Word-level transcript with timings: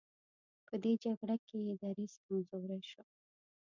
په 0.67 0.75
دې 0.83 0.93
جګړه 1.03 1.35
کې 1.47 1.57
یې 1.65 1.73
دریځ 1.81 2.13
کمزوری 2.25 2.81
شو. 2.89 3.01